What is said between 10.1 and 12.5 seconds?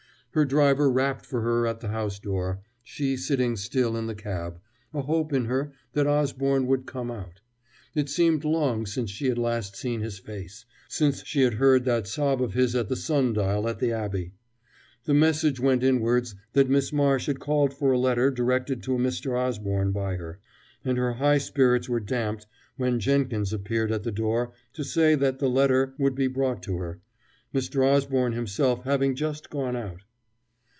face, since she had heard that sob